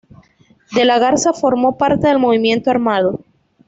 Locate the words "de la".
0.73-0.97